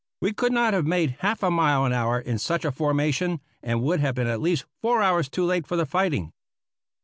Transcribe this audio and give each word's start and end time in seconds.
We 0.19 0.33
could 0.33 0.51
not 0.51 0.73
have 0.73 0.87
made 0.87 1.17
half 1.19 1.43
a 1.43 1.51
mile 1.51 1.85
an 1.85 1.93
hour 1.93 2.19
in 2.19 2.39
such 2.39 2.65
a 2.65 2.71
formation, 2.71 3.39
and 3.61 3.83
would 3.83 3.99
have 3.99 4.15
been 4.15 4.25
at 4.25 4.41
least 4.41 4.65
four 4.81 4.99
hours 5.03 5.29
too 5.29 5.45
late 5.45 5.67
for 5.67 5.75
the 5.75 5.85
fighting. 5.85 6.33